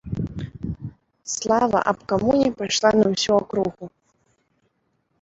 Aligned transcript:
Слава 1.33 1.79
аб 1.93 1.99
камуне 2.13 2.49
пайшла 2.63 2.91
на 3.03 3.07
ўсю 3.13 3.31
акругу. 3.41 3.85